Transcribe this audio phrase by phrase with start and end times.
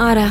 [0.00, 0.30] Ara,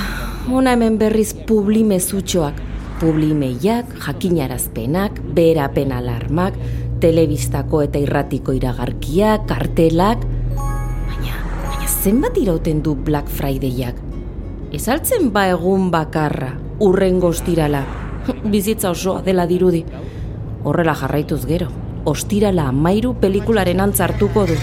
[0.50, 2.56] ona hemen berriz publimezutxoak.
[2.98, 6.56] Publimeiak, jakinarazpenak, berapen alarmak,
[7.04, 10.26] telebistako eta irratiko iragarkiak, kartelak...
[10.58, 11.38] Baina,
[11.68, 14.02] baina zenbat irauten du Black Fridayak?
[14.74, 17.86] Ez altzen ba egun bakarra, urren goztirala.
[18.56, 19.84] Bizitza osoa dela dirudi.
[20.66, 21.70] Horrela jarraituz gero,
[22.10, 24.58] ostirala amairu pelikularen antzartuko du.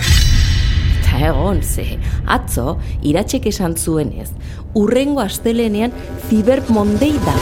[1.16, 1.96] Eta egon, ze,
[2.28, 2.74] atzo,
[3.08, 4.28] iratxek esan zuenez,
[4.76, 5.94] urrengo astelenean
[6.28, 7.32] Cyber Monday da.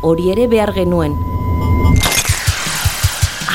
[0.00, 1.12] Hori ere behar genuen.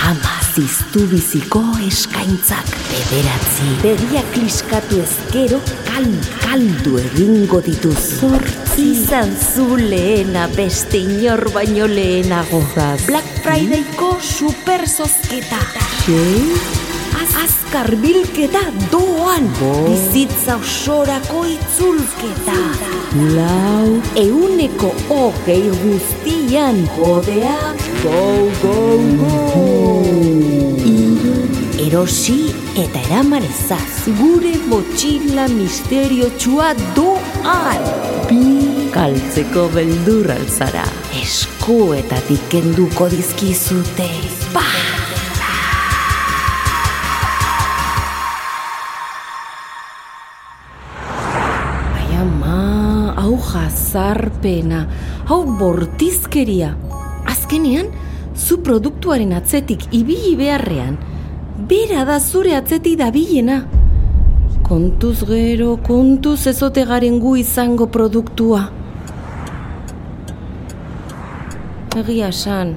[0.05, 3.71] Ama ziztu biziko eskaintzak bederatzi.
[3.81, 5.57] Begia kliskatu ezkero,
[5.89, 6.05] kal,
[6.43, 8.91] kaldu egingo ditu zortzi.
[8.91, 12.61] Izan zu lehena beste inor baino lehenago.
[13.07, 15.65] Black Fridayko super zozketa.
[16.05, 16.80] Sei?
[17.21, 19.45] Az, azkar bilketa doan.
[19.85, 22.57] Bizitza osorako itzulketa.
[23.35, 24.01] Lau.
[24.15, 26.89] Euneko hogei guztian.
[26.95, 27.59] Kodea.
[28.03, 28.77] Go, go,
[29.21, 29.33] go.
[30.85, 31.35] Iru.
[31.85, 32.39] Erosi
[32.73, 34.09] eta eraman ezaz.
[34.17, 37.83] Gure motxila misteriotsua doan.
[38.29, 38.41] Bi.
[38.95, 40.87] Galtzeko beldur altzara.
[41.21, 44.09] Eskuetatik kenduko dizkizute.
[44.55, 44.80] Ba!
[52.21, 54.85] Ama, hau jazarpena,
[55.29, 56.75] hau bortizkeria.
[57.29, 57.89] Azkenean,
[58.35, 60.97] zu produktuaren atzetik ibili beharrean,
[61.69, 63.61] bera da zure atzetik dabilena.
[64.67, 68.61] Kontuz gero, kontuz ezote garen gu izango produktua.
[72.01, 72.75] Egia esan,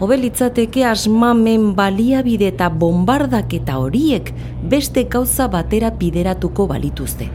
[0.00, 4.32] hobe litzateke asmamen baliabide eta bombardaketa horiek
[4.64, 7.28] beste gauza batera bideratuko balituzte.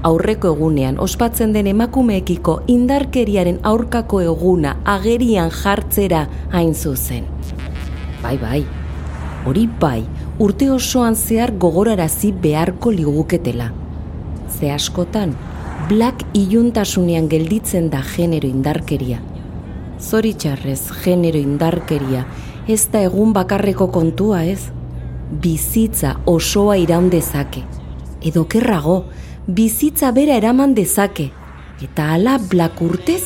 [0.00, 6.22] Aurreko egunean ospatzen den emakumeekiko indarkeriaren aurkako eguna agerian jartzera
[6.54, 7.26] hain zuzen.
[8.22, 8.62] Bai, bai,
[9.44, 10.00] hori bai,
[10.40, 13.68] urte osoan zehar gogorarazi beharko liguketela.
[14.48, 15.36] Ze askotan,
[15.92, 19.20] black iluntasunean gelditzen da genero indarkeria.
[20.00, 22.24] Zoritxarrez, genero indarkeria,
[22.68, 24.70] ez da egun bakarreko kontua ez?
[25.30, 27.66] Bizitza osoa iraun dezake.
[28.24, 29.02] Edo kerrago,
[29.46, 31.30] bizitza bera eraman dezake.
[31.82, 33.22] Eta hala blak urtez,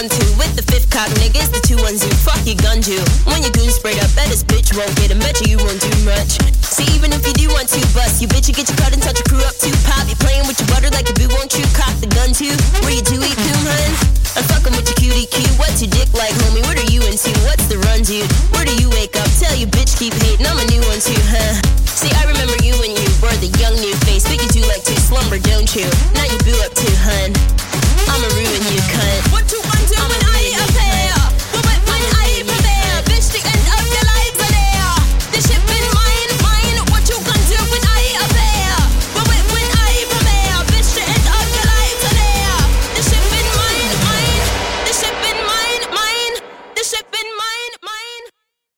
[0.00, 3.04] The 212 with the fifth cop niggas, the two ones who fuck your gun you.
[3.28, 5.76] When your goon sprayed up, bet this bitch won't get him, bet you, you won't
[5.76, 6.40] do much.
[6.64, 9.04] See, even if you do want to bust, you bitch, you get your cut and
[9.04, 9.68] touch your crew up too.
[9.84, 12.56] Pop, you playing with your butter like a boo, won't you cock the gun too?
[12.80, 13.92] Where you do eat coon, hun?
[14.40, 15.52] I'm fucking with your cutie cute.
[15.60, 16.64] What's your dick like, homie?
[16.64, 17.36] What are you into?
[17.44, 18.24] What's the run, dude?
[18.56, 19.28] Where do you wake up?
[19.36, 21.60] Tell you bitch keep hating, I'm a new one too, huh?
[21.84, 24.80] See, I remember you when you were the young new face, but you do like
[24.88, 25.84] to slumber, don't you?
[26.16, 26.40] Now you